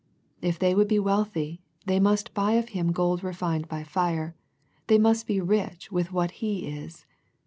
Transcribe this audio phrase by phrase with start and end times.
[0.41, 4.35] If they would be wealthy, they must buy of Him gold refined by fire,
[4.87, 7.05] they must be rich with what He is.